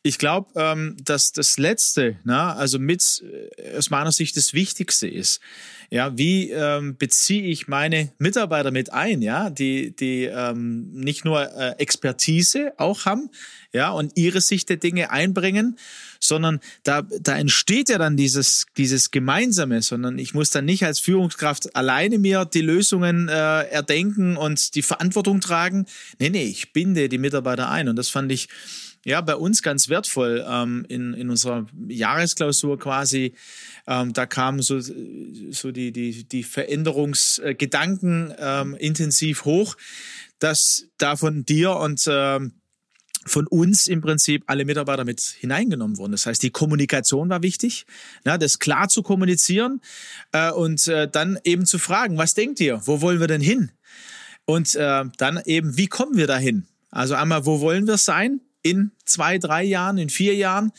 Ich 0.01 0.17
glaube, 0.17 0.49
ähm, 0.55 0.95
dass 1.03 1.33
das 1.33 1.57
Letzte, 1.57 2.19
na, 2.23 2.55
also 2.55 2.79
mit 2.79 3.21
äh, 3.57 3.77
aus 3.77 3.89
meiner 3.89 4.13
Sicht 4.13 4.37
das 4.37 4.53
Wichtigste 4.53 5.09
ist. 5.09 5.41
Ja, 5.89 6.17
wie 6.17 6.51
ähm, 6.51 6.97
beziehe 6.97 7.43
ich 7.43 7.67
meine 7.67 8.11
Mitarbeiter 8.17 8.71
mit 8.71 8.91
ein, 8.91 9.21
ja, 9.21 9.49
die, 9.49 9.95
die 9.95 10.23
ähm, 10.23 10.91
nicht 10.93 11.25
nur 11.25 11.41
äh, 11.55 11.75
Expertise 11.77 12.73
auch 12.77 13.05
haben, 13.05 13.29
ja, 13.71 13.91
und 13.91 14.13
ihre 14.15 14.41
Sicht 14.41 14.69
der 14.69 14.77
Dinge 14.77 15.11
einbringen, 15.11 15.77
sondern 16.19 16.59
da, 16.83 17.01
da 17.01 17.37
entsteht 17.37 17.89
ja 17.89 17.97
dann 17.97 18.17
dieses, 18.17 18.65
dieses 18.77 19.11
Gemeinsame, 19.11 19.81
sondern 19.81 20.17
ich 20.17 20.33
muss 20.33 20.49
dann 20.49 20.65
nicht 20.65 20.85
als 20.85 20.99
Führungskraft 20.99 21.75
alleine 21.75 22.17
mir 22.17 22.45
die 22.45 22.61
Lösungen 22.61 23.27
äh, 23.27 23.33
erdenken 23.33 24.37
und 24.37 24.75
die 24.75 24.81
Verantwortung 24.81 25.41
tragen. 25.41 25.85
Nee, 26.19 26.29
nee, 26.29 26.45
ich 26.45 26.73
binde 26.73 27.09
die 27.09 27.17
Mitarbeiter 27.17 27.69
ein. 27.69 27.89
Und 27.89 27.97
das 27.97 28.09
fand 28.09 28.31
ich 28.31 28.47
ja 29.05 29.21
bei 29.21 29.35
uns 29.35 29.61
ganz 29.61 29.87
wertvoll 29.87 30.43
ähm, 30.45 30.85
in, 30.89 31.13
in 31.13 31.29
unserer 31.29 31.67
Jahresklausur 31.87 32.77
quasi. 32.77 33.35
Ähm, 33.87 34.11
da 34.11 34.25
kamen 34.25 34.61
so, 34.61 34.79
so 34.81 35.71
die, 35.71 35.93
die, 35.93 36.25
die 36.27 36.43
Veränderungsgedanken 36.43 38.33
ähm, 38.37 38.75
intensiv 38.75 39.45
hoch, 39.45 39.77
dass 40.39 40.87
da 40.97 41.15
von 41.15 41.45
dir 41.45 41.77
und 41.77 42.03
ähm, 42.09 42.53
von 43.27 43.47
uns 43.47 43.87
im 43.87 44.01
Prinzip 44.01 44.43
alle 44.47 44.65
Mitarbeiter 44.65 45.05
mit 45.05 45.21
hineingenommen 45.21 45.97
wurden. 45.97 46.11
Das 46.11 46.25
heißt, 46.25 46.41
die 46.41 46.51
Kommunikation 46.51 47.29
war 47.29 47.41
wichtig, 47.43 47.85
na, 48.23 48.37
das 48.37 48.59
klar 48.59 48.89
zu 48.89 49.03
kommunizieren 49.03 49.81
äh, 50.31 50.51
und 50.51 50.87
äh, 50.87 51.07
dann 51.07 51.39
eben 51.43 51.65
zu 51.65 51.77
fragen, 51.77 52.17
was 52.17 52.33
denkt 52.33 52.59
ihr, 52.59 52.81
wo 52.85 53.01
wollen 53.01 53.19
wir 53.19 53.27
denn 53.27 53.41
hin? 53.41 53.71
Und 54.45 54.75
äh, 54.75 55.05
dann 55.17 55.41
eben, 55.45 55.77
wie 55.77 55.87
kommen 55.87 56.17
wir 56.17 56.27
dahin? 56.27 56.67
Also 56.91 57.15
einmal, 57.15 57.45
wo 57.45 57.61
wollen 57.61 57.87
wir 57.87 57.97
sein? 57.97 58.41
In 58.65 58.89
zwei, 59.05 59.37
drei 59.37 59.63
Jahren, 59.63 59.99
in 59.99 60.09
vier 60.09 60.33
Jahren? 60.33 60.71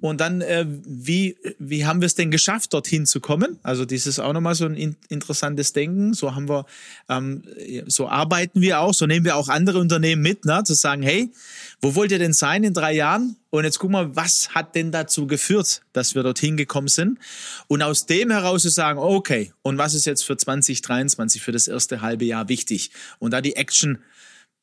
Und 0.00 0.20
dann, 0.20 0.40
äh, 0.40 0.66
wie, 0.68 1.36
wie 1.60 1.86
haben 1.86 2.00
wir 2.00 2.06
es 2.06 2.16
denn 2.16 2.32
geschafft, 2.32 2.74
dorthin 2.74 3.06
zu 3.06 3.20
kommen? 3.20 3.60
Also 3.62 3.84
das 3.84 4.08
ist 4.08 4.18
auch 4.18 4.32
nochmal 4.32 4.56
so 4.56 4.66
ein 4.66 4.74
in 4.74 4.96
interessantes 5.08 5.72
Denken. 5.72 6.14
So 6.14 6.34
haben 6.34 6.48
wir, 6.48 6.66
ähm, 7.08 7.44
so 7.86 8.08
arbeiten 8.08 8.60
wir 8.60 8.80
auch, 8.80 8.92
so 8.92 9.06
nehmen 9.06 9.24
wir 9.24 9.36
auch 9.36 9.48
andere 9.48 9.78
Unternehmen 9.78 10.20
mit, 10.20 10.46
ne? 10.46 10.64
zu 10.64 10.74
sagen, 10.74 11.02
hey, 11.02 11.30
wo 11.80 11.94
wollt 11.94 12.10
ihr 12.10 12.18
denn 12.18 12.32
sein 12.32 12.64
in 12.64 12.74
drei 12.74 12.92
Jahren? 12.92 13.36
Und 13.50 13.62
jetzt 13.62 13.78
guck 13.78 13.90
mal, 13.90 14.16
was 14.16 14.50
hat 14.50 14.74
denn 14.74 14.90
dazu 14.90 15.28
geführt, 15.28 15.82
dass 15.92 16.16
wir 16.16 16.24
dorthin 16.24 16.56
gekommen 16.56 16.88
sind? 16.88 17.20
Und 17.68 17.82
aus 17.82 18.04
dem 18.06 18.32
heraus 18.32 18.62
zu 18.62 18.68
sagen, 18.68 18.98
okay, 18.98 19.52
und 19.62 19.78
was 19.78 19.94
ist 19.94 20.06
jetzt 20.06 20.24
für 20.24 20.36
2023, 20.36 21.40
für 21.40 21.52
das 21.52 21.68
erste 21.68 22.00
halbe 22.00 22.24
Jahr 22.24 22.48
wichtig? 22.48 22.90
Und 23.20 23.30
da 23.30 23.40
die 23.40 23.54
Action 23.54 24.00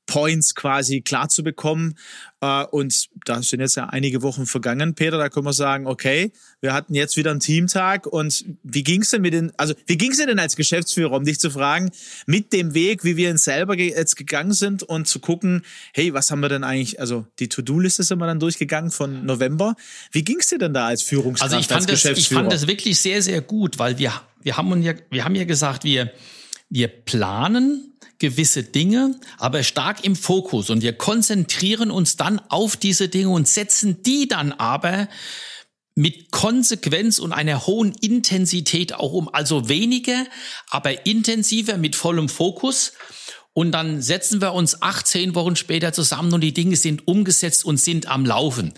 Points 0.05 0.55
quasi 0.55 1.01
klar 1.01 1.29
zu 1.29 1.43
bekommen. 1.43 1.95
Äh, 2.41 2.65
und 2.65 3.07
da 3.25 3.41
sind 3.41 3.59
jetzt 3.59 3.75
ja 3.75 3.85
einige 3.85 4.21
Wochen 4.21 4.45
vergangen, 4.45 4.95
Peter. 4.95 5.17
Da 5.17 5.29
können 5.29 5.45
wir 5.45 5.53
sagen, 5.53 5.87
okay, 5.87 6.31
wir 6.61 6.73
hatten 6.73 6.93
jetzt 6.93 7.17
wieder 7.17 7.31
einen 7.31 7.39
Teamtag. 7.39 8.05
Und 8.07 8.45
wie 8.63 8.83
ging's 8.83 9.09
denn 9.09 9.21
mit 9.21 9.33
den, 9.33 9.51
also 9.57 9.73
wie 9.85 9.97
ging's 9.97 10.17
denn 10.17 10.37
als 10.39 10.55
Geschäftsführer, 10.55 11.13
um 11.13 11.25
dich 11.25 11.39
zu 11.39 11.49
fragen, 11.49 11.89
mit 12.25 12.53
dem 12.53 12.73
Weg, 12.73 13.03
wie 13.03 13.17
wir 13.17 13.29
ihn 13.29 13.37
selber 13.37 13.77
jetzt 13.77 14.15
gegangen 14.15 14.53
sind 14.53 14.83
und 14.83 15.07
zu 15.07 15.19
gucken, 15.19 15.63
hey, 15.93 16.13
was 16.13 16.31
haben 16.31 16.41
wir 16.41 16.49
denn 16.49 16.63
eigentlich, 16.63 16.99
also 16.99 17.25
die 17.39 17.49
To-Do-Liste 17.49 18.03
sind 18.03 18.19
wir 18.19 18.27
dann 18.27 18.39
durchgegangen 18.39 18.91
von 18.91 19.25
November. 19.25 19.75
Wie 20.11 20.23
ging's 20.23 20.47
dir 20.47 20.59
denn 20.59 20.73
da 20.73 20.87
als 20.87 21.01
Führungskraft, 21.01 21.53
also 21.53 21.59
ich 21.59 21.67
fand 21.67 21.89
als 21.89 22.01
das, 22.03 22.17
Ich 22.17 22.29
fand 22.29 22.51
das 22.51 22.67
wirklich 22.67 22.99
sehr, 22.99 23.21
sehr 23.21 23.41
gut, 23.41 23.79
weil 23.79 23.97
wir, 23.97 24.13
wir 24.41 24.57
haben 24.57 24.81
ja, 24.81 24.93
wir 25.09 25.25
haben 25.25 25.35
ja 25.35 25.45
gesagt, 25.45 25.83
wir, 25.83 26.11
wir 26.69 26.87
planen 26.87 27.94
gewisse 28.19 28.63
Dinge, 28.63 29.19
aber 29.37 29.63
stark 29.63 30.03
im 30.03 30.15
Fokus 30.15 30.69
und 30.69 30.81
wir 30.81 30.93
konzentrieren 30.93 31.91
uns 31.91 32.15
dann 32.15 32.39
auf 32.49 32.77
diese 32.77 33.09
Dinge 33.09 33.29
und 33.29 33.47
setzen 33.47 34.03
die 34.03 34.27
dann 34.27 34.51
aber 34.51 35.07
mit 35.95 36.31
Konsequenz 36.31 37.19
und 37.19 37.31
einer 37.31 37.67
hohen 37.67 37.93
Intensität 37.93 38.93
auch 38.93 39.13
um. 39.13 39.33
Also 39.33 39.69
weniger, 39.69 40.25
aber 40.69 41.05
intensiver 41.05 41.77
mit 41.77 41.95
vollem 41.95 42.27
Fokus. 42.27 42.93
Und 43.53 43.71
dann 43.71 44.01
setzen 44.01 44.41
wir 44.41 44.53
uns 44.53 44.81
18 44.81 45.33
Wochen 45.33 45.55
später 45.55 45.93
zusammen 45.93 46.33
und 46.33 46.41
die 46.41 46.53
Dinge 46.53 46.75
sind 46.75 47.07
umgesetzt 47.07 47.63
und 47.63 47.77
sind 47.77 48.07
am 48.07 48.25
Laufen. 48.25 48.73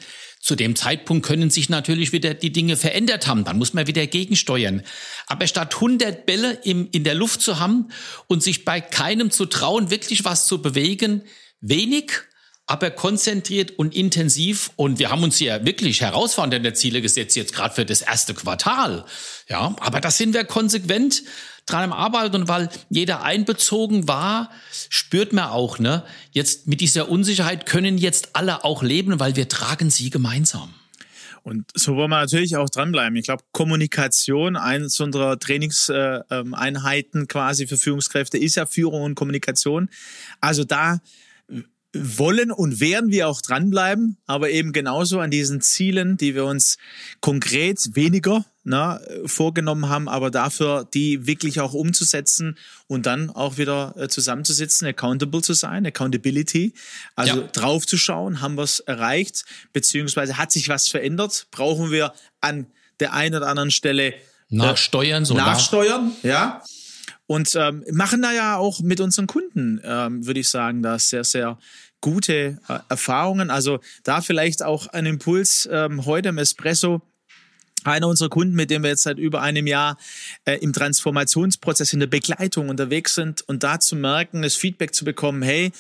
Zu 0.48 0.56
dem 0.56 0.78
Zeitpunkt 0.78 1.26
können 1.26 1.50
sich 1.50 1.68
natürlich 1.68 2.14
wieder 2.14 2.34
die 2.34 2.54
Dinge 2.54 2.78
verändert 2.78 3.28
haben. 3.28 3.44
Dann 3.44 3.58
muss 3.58 3.74
man 3.74 3.86
wieder 3.86 4.08
gegensteuern. 4.08 4.82
Aber 5.26 5.46
statt 5.46 5.76
100 5.76 6.26
Bälle 6.26 6.54
im, 6.64 6.88
in 6.94 7.04
der 7.04 7.16
Luft 7.16 7.42
zu 7.42 7.60
haben 7.60 7.90
und 8.28 8.42
sich 8.42 8.64
bei 8.64 8.80
keinem 8.80 9.30
zu 9.30 9.46
trauen, 9.46 9.92
wirklich 9.92 10.24
was 10.24 10.48
zu 10.48 10.62
bewegen, 10.62 11.24
wenig, 11.60 12.14
aber 12.66 12.92
konzentriert 12.92 13.72
und 13.72 13.94
intensiv. 13.94 14.72
Und 14.78 15.00
wir 15.00 15.12
haben 15.12 15.22
uns 15.22 15.36
hier 15.36 15.66
wirklich 15.66 16.00
herausfordernde 16.00 16.72
Ziele 16.72 17.02
gesetzt, 17.02 17.36
jetzt 17.36 17.52
gerade 17.54 17.76
für 17.76 17.86
das 17.86 18.02
erste 18.02 18.34
Quartal. 18.34 19.04
Ja, 19.50 19.76
aber 19.82 20.00
da 20.00 20.12
sind 20.12 20.34
wir 20.34 20.46
konsequent 20.46 21.24
dran 21.68 21.84
am 21.84 21.94
Arbeiten 21.94 22.36
und 22.36 22.48
weil 22.48 22.70
jeder 22.90 23.22
einbezogen 23.22 24.08
war, 24.08 24.50
spürt 24.90 25.34
man 25.34 25.50
auch, 25.50 25.78
ne, 25.80 26.04
jetzt 26.32 26.68
mit 26.68 26.82
dieser 26.82 27.10
Unsicherheit 27.10 27.66
können 27.66 27.98
jetzt 27.98 28.30
alle 28.34 28.64
auch 28.64 28.82
leben, 28.82 29.20
weil 29.20 29.36
wir 29.36 29.48
tragen 29.48 29.90
sie 29.90 30.10
gemeinsam. 30.10 30.74
Und 31.44 31.72
so 31.74 31.96
wollen 31.96 32.10
wir 32.10 32.20
natürlich 32.20 32.58
auch 32.58 32.70
dranbleiben. 32.70 33.16
Ich 33.16 33.24
glaube, 33.24 33.44
Kommunikation, 33.54 34.58
eines 34.58 35.00
unserer 35.00 35.40
Trainingseinheiten 35.40 37.22
äh, 37.22 37.26
quasi 37.26 37.68
für 37.68 37.78
Führungskräfte 37.78 38.38
ist 38.38 38.56
ja 38.56 38.66
Führung 38.66 39.04
und 39.04 39.16
Kommunikation. 39.16 39.90
Also 40.42 40.66
da 40.66 41.00
wollen 42.02 42.52
und 42.52 42.80
werden 42.80 43.12
wir 43.12 43.28
auch 43.28 43.42
dranbleiben, 43.42 44.18
aber 44.26 44.50
eben 44.50 44.74
genauso 44.74 45.20
an 45.20 45.32
diesen 45.32 45.62
Zielen, 45.62 46.18
die 46.18 46.36
wir 46.36 46.46
uns 46.46 46.78
konkret 47.22 47.96
weniger 47.96 48.46
na, 48.70 49.00
vorgenommen 49.26 49.88
haben, 49.88 50.10
aber 50.10 50.30
dafür 50.30 50.86
die 50.94 51.26
wirklich 51.26 51.62
auch 51.62 51.74
umzusetzen 51.74 52.58
und 52.88 53.06
dann 53.06 53.30
auch 53.30 53.58
wieder 53.58 53.94
äh, 53.98 54.10
zusammenzusitzen, 54.10 54.86
accountable 54.88 55.42
zu 55.42 55.54
sein, 55.54 55.86
Accountability, 55.86 56.74
also 57.16 57.42
ja. 57.42 57.48
draufzuschauen, 57.48 58.42
haben 58.42 58.56
wir 58.56 58.64
es 58.64 58.82
erreicht, 58.82 59.46
beziehungsweise 59.72 60.38
hat 60.38 60.52
sich 60.52 60.68
was 60.68 60.90
verändert, 60.90 61.48
brauchen 61.52 61.92
wir 61.92 62.14
an 62.42 62.68
der 63.00 63.14
einen 63.14 63.36
oder 63.36 63.48
anderen 63.48 63.72
Stelle 63.72 64.08
äh, 64.08 64.16
nachsteuern, 64.50 65.24
so 65.24 65.34
nachsteuern, 65.34 66.12
ja. 66.24 66.62
Und 67.26 67.56
ähm, 67.56 67.84
machen 67.92 68.22
da 68.22 68.32
ja 68.32 68.56
auch 68.56 68.80
mit 68.80 69.02
unseren 69.02 69.28
Kunden, 69.28 69.82
ähm, 69.84 70.26
würde 70.26 70.40
ich 70.40 70.48
sagen, 70.50 70.82
da 70.82 70.98
sehr, 70.98 71.26
sehr 71.26 71.58
gute 72.02 72.60
äh, 72.68 72.80
Erfahrungen. 72.90 73.50
Also 73.50 73.80
da 74.04 74.22
vielleicht 74.22 74.64
auch 74.64 74.88
ein 74.88 75.06
Impuls 75.06 75.68
ähm, 75.72 76.06
heute 76.06 76.30
im 76.30 76.38
Espresso 76.38 77.02
einer 77.84 78.08
unserer 78.08 78.30
Kunden, 78.30 78.56
mit 78.56 78.70
dem 78.70 78.84
wir 78.84 78.90
jetzt 78.90 79.04
seit 79.04 79.18
über 79.18 79.42
einem 79.42 79.68
Jahr 79.68 79.98
äh, 80.46 80.56
im 80.58 80.74
Transformationsprozess 80.74 81.94
in 81.94 82.00
der 82.00 82.08
Begleitung 82.08 82.70
unterwegs 82.70 83.16
sind 83.16 83.42
und 83.48 83.64
da 83.64 83.80
zu 83.80 83.96
merken, 83.96 84.42
das 84.42 84.56
Feedback 84.56 84.94
zu 84.94 85.06
bekommen, 85.06 85.42
hey, 85.42 85.72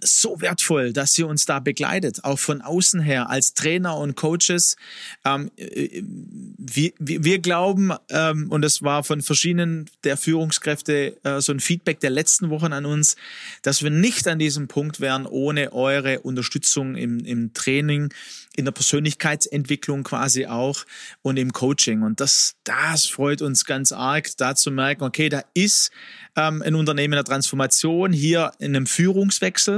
so 0.00 0.40
wertvoll, 0.40 0.92
dass 0.92 1.18
ihr 1.18 1.26
uns 1.26 1.44
da 1.44 1.58
begleitet, 1.58 2.24
auch 2.24 2.38
von 2.38 2.60
außen 2.60 3.00
her 3.00 3.30
als 3.30 3.54
Trainer 3.54 3.96
und 3.96 4.16
Coaches. 4.16 4.76
Ähm, 5.24 5.50
äh, 5.56 6.02
wir, 6.02 6.92
wir 6.98 7.38
glauben, 7.40 7.92
ähm, 8.10 8.50
und 8.50 8.62
das 8.62 8.82
war 8.82 9.02
von 9.02 9.22
verschiedenen 9.22 9.90
der 10.04 10.16
Führungskräfte 10.16 11.16
äh, 11.24 11.40
so 11.40 11.52
ein 11.52 11.60
Feedback 11.60 12.00
der 12.00 12.10
letzten 12.10 12.50
Wochen 12.50 12.72
an 12.72 12.86
uns, 12.86 13.16
dass 13.62 13.82
wir 13.82 13.90
nicht 13.90 14.28
an 14.28 14.38
diesem 14.38 14.68
Punkt 14.68 15.00
wären 15.00 15.26
ohne 15.26 15.72
eure 15.72 16.20
Unterstützung 16.20 16.94
im, 16.94 17.18
im 17.24 17.52
Training, 17.52 18.12
in 18.56 18.64
der 18.64 18.72
Persönlichkeitsentwicklung 18.72 20.02
quasi 20.02 20.46
auch 20.46 20.84
und 21.22 21.38
im 21.38 21.52
Coaching. 21.52 22.02
Und 22.02 22.20
das, 22.20 22.56
das 22.64 23.06
freut 23.06 23.42
uns 23.42 23.64
ganz 23.64 23.92
arg, 23.92 24.28
da 24.36 24.54
zu 24.54 24.70
merken, 24.70 25.04
okay, 25.04 25.28
da 25.28 25.42
ist 25.54 25.90
ähm, 26.36 26.62
ein 26.62 26.74
Unternehmen 26.74 27.14
der 27.14 27.24
Transformation 27.24 28.12
hier 28.12 28.52
in 28.58 28.74
einem 28.74 28.86
Führungswechsel 28.86 29.77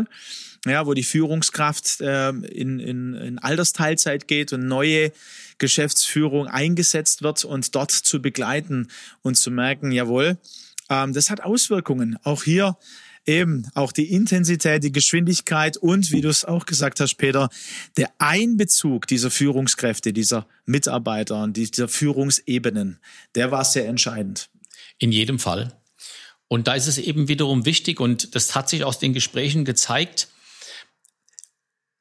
ja, 0.67 0.87
wo 0.87 0.95
die 0.95 1.03
Führungskraft 1.03 2.01
äh, 2.01 2.29
in, 2.31 2.79
in, 2.79 3.15
in 3.15 3.39
Altersteilzeit 3.39 4.29
geht 4.29 4.53
und 4.53 4.67
neue 4.67 5.13
Geschäftsführung 5.59 6.47
eingesetzt 6.47 7.23
wird 7.23 7.45
und 7.45 7.75
dort 7.75 7.91
zu 7.91 8.21
begleiten 8.21 8.89
und 9.23 9.37
zu 9.37 9.51
merken, 9.51 9.91
jawohl, 9.93 10.39
ähm, 10.89 11.13
das 11.13 11.31
hat 11.31 11.43
Auswirkungen. 11.43 12.19
Auch 12.25 12.43
hier 12.43 12.77
eben 13.27 13.67
auch 13.75 13.93
die 13.93 14.13
Intensität, 14.13 14.83
die 14.83 14.93
Geschwindigkeit 14.93 15.77
und, 15.77 16.11
wie 16.11 16.21
du 16.21 16.29
es 16.29 16.45
auch 16.45 16.67
gesagt 16.67 17.01
hast, 17.01 17.17
Peter, 17.17 17.49
der 17.97 18.11
Einbezug 18.19 19.07
dieser 19.07 19.31
Führungskräfte, 19.31 20.13
dieser 20.13 20.47
Mitarbeiter 20.65 21.43
und 21.43 21.57
dieser 21.57 21.89
Führungsebenen, 21.89 22.99
der 23.35 23.51
war 23.51 23.65
sehr 23.65 23.87
entscheidend. 23.89 24.51
In 24.99 25.13
jedem 25.13 25.39
Fall. 25.39 25.80
Und 26.53 26.67
da 26.67 26.75
ist 26.75 26.89
es 26.89 26.99
eben 26.99 27.29
wiederum 27.29 27.65
wichtig, 27.65 28.01
und 28.01 28.35
das 28.35 28.57
hat 28.57 28.69
sich 28.69 28.83
aus 28.83 28.99
den 28.99 29.13
Gesprächen 29.13 29.65
gezeigt, 29.65 30.27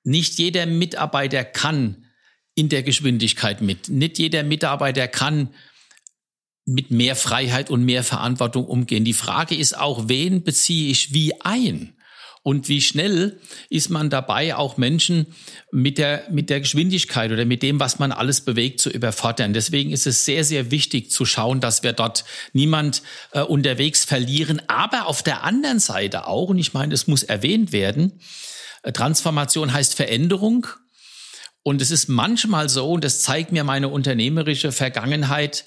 nicht 0.03 0.39
jeder 0.39 0.65
Mitarbeiter 0.65 1.43
kann 1.43 2.07
in 2.55 2.67
der 2.67 2.81
Geschwindigkeit 2.81 3.61
mit. 3.61 3.89
Nicht 3.89 4.17
jeder 4.17 4.41
Mitarbeiter 4.41 5.07
kann 5.07 5.53
mit 6.65 6.89
mehr 6.89 7.15
Freiheit 7.15 7.69
und 7.69 7.85
mehr 7.85 8.03
Verantwortung 8.03 8.65
umgehen. 8.65 9.05
Die 9.05 9.13
Frage 9.13 9.53
ist 9.53 9.77
auch, 9.77 10.09
wen 10.09 10.43
beziehe 10.43 10.89
ich 10.89 11.13
wie 11.13 11.39
ein? 11.41 11.93
Und 12.41 12.69
wie 12.69 12.81
schnell 12.81 13.39
ist 13.69 13.89
man 13.89 14.09
dabei, 14.09 14.55
auch 14.55 14.77
Menschen 14.77 15.27
mit 15.71 15.97
der, 15.97 16.27
mit 16.31 16.49
der 16.49 16.61
Geschwindigkeit 16.61 17.31
oder 17.31 17.45
mit 17.45 17.61
dem, 17.63 17.79
was 17.79 17.99
man 17.99 18.11
alles 18.11 18.41
bewegt, 18.41 18.79
zu 18.79 18.89
überfordern. 18.89 19.53
Deswegen 19.53 19.91
ist 19.91 20.07
es 20.07 20.25
sehr, 20.25 20.43
sehr 20.43 20.71
wichtig 20.71 21.11
zu 21.11 21.25
schauen, 21.25 21.59
dass 21.59 21.83
wir 21.83 21.93
dort 21.93 22.23
niemand 22.53 23.03
äh, 23.31 23.41
unterwegs 23.41 24.05
verlieren. 24.05 24.61
Aber 24.67 25.07
auf 25.07 25.21
der 25.21 25.43
anderen 25.43 25.79
Seite 25.79 26.27
auch, 26.27 26.49
und 26.49 26.59
ich 26.59 26.73
meine, 26.73 26.93
es 26.93 27.07
muss 27.07 27.23
erwähnt 27.23 27.71
werden, 27.71 28.21
äh, 28.83 28.93
Transformation 28.93 29.73
heißt 29.73 29.95
Veränderung. 29.95 30.67
Und 31.61 31.81
es 31.81 31.91
ist 31.91 32.07
manchmal 32.07 32.69
so, 32.69 32.93
und 32.93 33.03
das 33.03 33.21
zeigt 33.21 33.51
mir 33.51 33.65
meine 33.65 33.89
unternehmerische 33.89 34.71
Vergangenheit, 34.71 35.65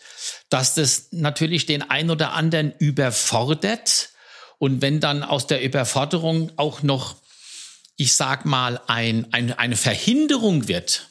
dass 0.49 0.75
das 0.75 1.09
natürlich 1.13 1.67
den 1.67 1.83
einen 1.83 2.11
oder 2.11 2.33
anderen 2.33 2.73
überfordert. 2.79 4.09
Und 4.63 4.81
wenn 4.81 5.01
dann 5.01 5.25
aus 5.25 5.49
der 5.49 5.61
Überforderung 5.61 6.53
auch 6.55 6.85
noch, 6.85 7.17
ich 7.97 8.13
sag 8.13 8.45
mal, 8.45 8.81
ein, 8.87 9.27
ein, 9.33 9.51
eine 9.51 9.75
Verhinderung 9.75 10.69
wird, 10.69 11.09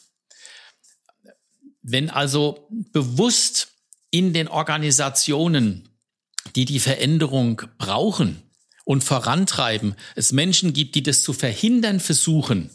wenn 1.81 2.09
also 2.09 2.65
bewusst 2.69 3.73
in 4.09 4.31
den 4.31 4.47
Organisationen, 4.47 5.89
die 6.55 6.63
die 6.63 6.79
Veränderung 6.79 7.63
brauchen 7.77 8.41
und 8.85 9.03
vorantreiben, 9.03 9.97
es 10.15 10.31
Menschen 10.31 10.71
gibt, 10.71 10.95
die 10.95 11.03
das 11.03 11.21
zu 11.21 11.33
verhindern 11.33 11.99
versuchen 11.99 12.71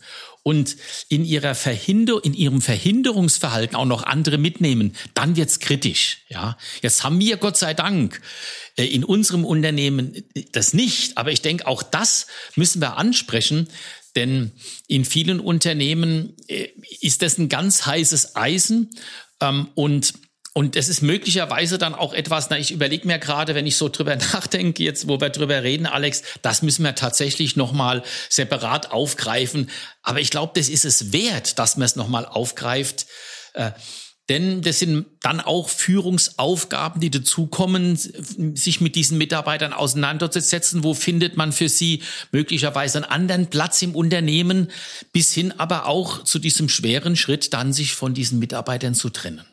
und 0.46 0.76
in 1.08 1.24
ihrer 1.24 1.56
Verhinder 1.56 2.20
in 2.22 2.32
ihrem 2.32 2.60
Verhinderungsverhalten 2.60 3.74
auch 3.74 3.84
noch 3.84 4.04
andere 4.04 4.38
mitnehmen, 4.38 4.94
dann 5.12 5.34
wird's 5.34 5.58
kritisch. 5.58 6.18
Ja, 6.28 6.56
jetzt 6.82 7.02
haben 7.02 7.18
wir 7.18 7.36
Gott 7.36 7.56
sei 7.56 7.74
Dank 7.74 8.20
äh, 8.76 8.84
in 8.84 9.02
unserem 9.02 9.44
Unternehmen 9.44 10.22
das 10.52 10.72
nicht, 10.72 11.18
aber 11.18 11.32
ich 11.32 11.42
denke, 11.42 11.66
auch 11.66 11.82
das 11.82 12.28
müssen 12.54 12.80
wir 12.80 12.96
ansprechen. 12.96 13.68
Denn 14.14 14.52
in 14.86 15.04
vielen 15.04 15.40
Unternehmen 15.40 16.36
äh, 16.46 16.68
ist 17.00 17.22
das 17.22 17.38
ein 17.38 17.48
ganz 17.48 17.84
heißes 17.84 18.36
Eisen 18.36 18.90
ähm, 19.40 19.70
und 19.74 20.12
und 20.56 20.74
es 20.74 20.88
ist 20.88 21.02
möglicherweise 21.02 21.76
dann 21.76 21.94
auch 21.94 22.14
etwas, 22.14 22.48
na, 22.48 22.58
ich 22.58 22.70
überlege 22.70 23.06
mir 23.06 23.18
gerade, 23.18 23.54
wenn 23.54 23.66
ich 23.66 23.76
so 23.76 23.90
drüber 23.90 24.16
nachdenke, 24.32 24.82
jetzt, 24.82 25.06
wo 25.06 25.20
wir 25.20 25.28
drüber 25.28 25.62
reden, 25.62 25.84
Alex, 25.84 26.22
das 26.40 26.62
müssen 26.62 26.82
wir 26.82 26.94
tatsächlich 26.94 27.56
nochmal 27.56 28.02
separat 28.30 28.90
aufgreifen. 28.90 29.68
Aber 30.00 30.18
ich 30.18 30.30
glaube, 30.30 30.58
das 30.58 30.70
ist 30.70 30.86
es 30.86 31.12
wert, 31.12 31.58
dass 31.58 31.76
man 31.76 31.84
es 31.84 31.94
nochmal 31.94 32.24
aufgreift. 32.24 33.04
Äh, 33.52 33.72
denn 34.30 34.62
das 34.62 34.78
sind 34.78 35.04
dann 35.20 35.42
auch 35.42 35.68
Führungsaufgaben, 35.68 37.02
die 37.02 37.10
dazukommen, 37.10 37.98
sich 38.56 38.80
mit 38.80 38.94
diesen 38.94 39.18
Mitarbeitern 39.18 39.74
auseinanderzusetzen. 39.74 40.84
Wo 40.84 40.94
findet 40.94 41.36
man 41.36 41.52
für 41.52 41.68
sie 41.68 42.02
möglicherweise 42.32 42.96
einen 42.96 43.12
anderen 43.12 43.46
Platz 43.48 43.82
im 43.82 43.94
Unternehmen, 43.94 44.70
bis 45.12 45.34
hin 45.34 45.52
aber 45.60 45.84
auch 45.84 46.24
zu 46.24 46.38
diesem 46.38 46.70
schweren 46.70 47.14
Schritt, 47.14 47.52
dann 47.52 47.74
sich 47.74 47.92
von 47.92 48.14
diesen 48.14 48.38
Mitarbeitern 48.38 48.94
zu 48.94 49.10
trennen. 49.10 49.44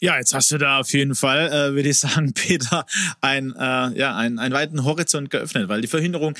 Ja, 0.00 0.16
jetzt 0.18 0.34
hast 0.34 0.50
du 0.50 0.58
da 0.58 0.80
auf 0.80 0.92
jeden 0.92 1.14
Fall, 1.14 1.48
äh, 1.48 1.74
würde 1.74 1.88
ich 1.88 1.98
sagen, 1.98 2.32
Peter, 2.34 2.86
ein, 3.20 3.54
äh, 3.56 3.98
ja, 3.98 4.16
ein, 4.16 4.38
einen 4.38 4.54
weiten 4.54 4.84
Horizont 4.84 5.30
geöffnet, 5.30 5.68
weil 5.68 5.80
die 5.80 5.88
Verhinderung 5.88 6.34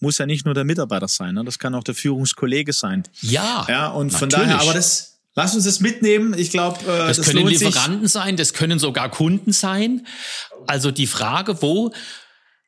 muss 0.00 0.18
ja 0.18 0.26
nicht 0.26 0.44
nur 0.44 0.54
der 0.54 0.64
Mitarbeiter 0.64 1.08
sein, 1.08 1.34
ne? 1.34 1.44
das 1.44 1.58
kann 1.58 1.74
auch 1.74 1.82
der 1.82 1.94
Führungskollege 1.94 2.72
sein. 2.72 3.02
Ja. 3.20 3.66
Ja, 3.68 3.88
und 3.88 4.12
natürlich. 4.12 4.18
von 4.18 4.28
daher, 4.28 4.60
aber 4.60 4.74
das, 4.74 5.18
Lass 5.38 5.54
uns 5.54 5.66
das 5.66 5.78
mitnehmen. 5.78 6.34
Ich 6.36 6.50
glaube, 6.50 6.80
äh, 6.82 7.06
das, 7.06 7.18
das 7.18 7.26
können 7.26 7.46
Lieferanten 7.46 8.08
sich. 8.08 8.12
sein, 8.12 8.36
das 8.36 8.54
können 8.54 8.80
sogar 8.80 9.08
Kunden 9.08 9.52
sein. 9.52 10.04
Also 10.66 10.90
die 10.90 11.06
Frage, 11.06 11.62
wo 11.62 11.92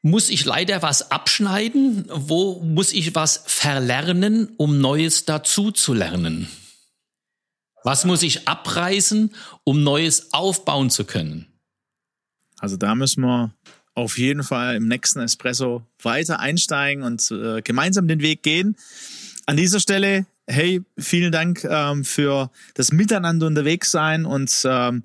muss 0.03 0.31
ich 0.31 0.45
leider 0.45 0.81
was 0.81 1.11
abschneiden? 1.11 2.05
Wo 2.13 2.61
muss 2.61 2.93
ich 2.93 3.17
was 3.17 3.43
verlernen, 3.45 4.53
um 4.57 4.79
Neues 4.79 5.25
dazu 5.25 5.73
zu 5.73 5.95
lernen? 5.95 6.49
Was 7.83 8.05
muss 8.05 8.23
ich 8.23 8.47
abreißen, 8.47 9.35
um 9.65 9.83
Neues 9.83 10.33
aufbauen 10.33 10.91
zu 10.91 11.05
können? 11.05 11.47
Also 12.59 12.77
da 12.77 12.95
müssen 12.95 13.23
wir 13.23 13.55
auf 13.95 14.19
jeden 14.19 14.43
Fall 14.43 14.77
im 14.77 14.87
nächsten 14.87 15.21
Espresso 15.21 15.83
weiter 16.03 16.41
einsteigen 16.41 17.03
und 17.03 17.31
äh, 17.31 17.63
gemeinsam 17.63 18.07
den 18.07 18.21
Weg 18.21 18.43
gehen. 18.43 18.77
An 19.47 19.57
dieser 19.57 19.81
Stelle, 19.81 20.27
hey, 20.47 20.83
vielen 20.99 21.33
Dank 21.33 21.65
ähm, 21.65 22.05
für 22.05 22.51
das 22.75 22.93
Miteinander 22.93 23.47
unterwegs 23.47 23.91
sein 23.91 24.25
und 24.25 24.63
ähm, 24.65 25.03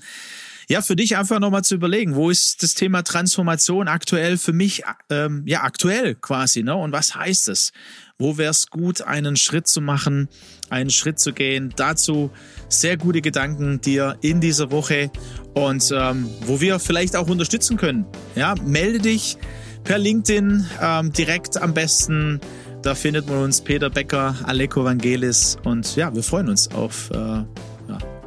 ja, 0.68 0.82
für 0.82 0.96
dich 0.96 1.16
einfach 1.16 1.40
nochmal 1.40 1.64
zu 1.64 1.76
überlegen, 1.76 2.16
wo 2.16 2.30
ist 2.30 2.64
das 2.64 2.74
Thema 2.74 3.04
Transformation 3.04 3.88
aktuell 3.88 4.38
für 4.38 4.54
mich, 4.54 4.84
ähm, 5.10 5.44
ja, 5.46 5.64
aktuell 5.64 6.16
quasi, 6.16 6.64
ne? 6.64 6.76
Und 6.76 6.92
was 6.92 7.16
heißt 7.16 7.50
es? 7.50 7.72
Wo 8.18 8.38
wäre 8.38 8.52
es 8.52 8.70
gut, 8.70 9.02
einen 9.02 9.36
Schritt 9.36 9.68
zu 9.68 9.82
machen, 9.82 10.30
einen 10.70 10.90
Schritt 10.90 11.20
zu 11.20 11.34
gehen? 11.34 11.74
Dazu 11.76 12.32
sehr 12.70 12.96
gute 12.96 13.20
Gedanken 13.20 13.82
dir 13.82 14.16
in 14.22 14.40
dieser 14.40 14.72
Woche 14.72 15.12
und 15.54 15.92
ähm, 15.94 16.30
wo 16.46 16.62
wir 16.62 16.80
vielleicht 16.80 17.18
auch 17.18 17.28
unterstützen 17.28 17.76
können. 17.76 18.06
Ja, 18.36 18.56
melde 18.64 19.00
dich 19.00 19.38
per 19.84 19.98
LinkedIn 19.98 20.66
ähm, 20.82 21.12
direkt 21.12 21.62
am 21.62 21.74
besten. 21.74 22.40
Da 22.82 22.96
findet 22.96 23.28
man 23.28 23.44
uns 23.44 23.60
Peter 23.60 23.90
Becker, 23.90 24.36
Aleko 24.44 24.86
Vangelis 24.86 25.58
und 25.66 25.98
ja, 25.98 26.16
wir 26.16 26.24
freuen 26.24 26.48
uns 26.48 26.72
auf 26.72 27.10
äh, 27.12 27.16
ja, 27.18 27.46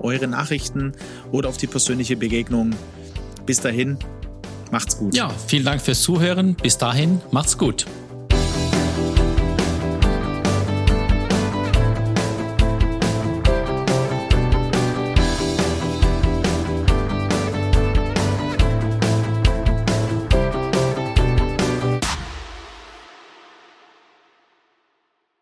eure 0.01 0.27
Nachrichten 0.27 0.93
oder 1.33 1.49
auf 1.49 1.57
die 1.57 1.67
persönliche 1.67 2.17
Begegnung. 2.19 2.75
Bis 3.47 3.63
dahin, 3.63 3.97
macht's 4.71 4.99
gut. 4.99 5.17
Ja, 5.17 5.31
vielen 5.47 5.65
Dank 5.65 5.81
fürs 5.81 6.03
Zuhören. 6.03 6.57
Bis 6.57 6.77
dahin, 6.77 7.23
macht's 7.31 7.57
gut. 7.57 7.87